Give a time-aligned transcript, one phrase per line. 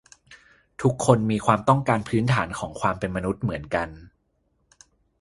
[0.81, 3.89] ทุกคนมีความต้องการพื้นฐานของความเป็นมนุษย์เหมือนกัน